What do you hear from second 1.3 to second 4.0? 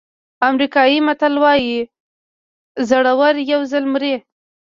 وایي زړور یو ځل